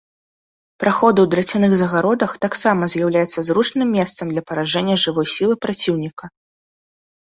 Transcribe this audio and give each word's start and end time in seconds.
Праходы 0.83 1.19
ў 1.23 1.27
драцяных 1.33 1.71
загародах 1.81 2.31
таксама 2.45 2.83
з'яўляюцца 2.93 3.39
зручным 3.49 3.87
месцам 3.99 4.25
для 4.33 4.41
паражэння 4.51 4.95
жывой 5.07 5.27
сілы 5.39 5.53
праціўніка. 5.67 6.25